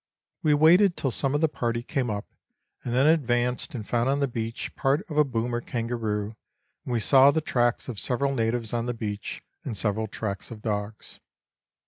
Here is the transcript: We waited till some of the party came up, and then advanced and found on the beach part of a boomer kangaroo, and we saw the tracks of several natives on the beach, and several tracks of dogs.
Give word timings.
We 0.41 0.55
waited 0.55 0.97
till 0.97 1.11
some 1.11 1.35
of 1.35 1.41
the 1.41 1.47
party 1.47 1.83
came 1.83 2.09
up, 2.09 2.25
and 2.83 2.91
then 2.91 3.05
advanced 3.05 3.75
and 3.75 3.87
found 3.87 4.09
on 4.09 4.19
the 4.19 4.27
beach 4.27 4.75
part 4.75 5.07
of 5.11 5.15
a 5.15 5.23
boomer 5.23 5.61
kangaroo, 5.61 6.35
and 6.85 6.93
we 6.93 6.99
saw 6.99 7.29
the 7.29 7.39
tracks 7.39 7.87
of 7.87 7.99
several 7.99 8.33
natives 8.33 8.73
on 8.73 8.87
the 8.87 8.95
beach, 8.95 9.43
and 9.63 9.77
several 9.77 10.07
tracks 10.07 10.49
of 10.49 10.63
dogs. 10.63 11.19